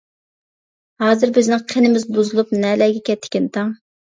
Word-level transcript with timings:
ھازىر 1.03 1.33
بىزنىڭ 1.35 1.61
قېنىمىز 1.73 2.07
بۇزۇلۇپ 2.17 2.57
نەلەرگە 2.65 3.07
كەتتىكىن 3.11 3.51
تاڭ. 3.59 3.75